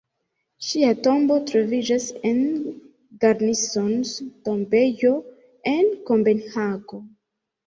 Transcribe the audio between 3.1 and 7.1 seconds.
Garnisons-Tombejo, en Kopenhago.